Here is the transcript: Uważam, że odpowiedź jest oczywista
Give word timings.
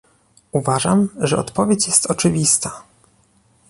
Uważam, 0.51 1.09
że 1.19 1.37
odpowiedź 1.37 1.87
jest 1.87 2.05
oczywista 2.11 2.81